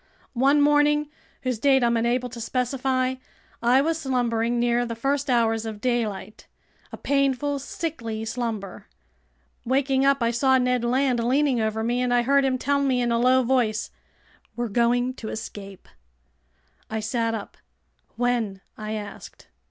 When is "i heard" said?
12.11-12.43